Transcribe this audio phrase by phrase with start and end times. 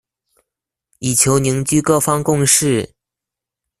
[0.97, 2.95] 以求凝聚各方共識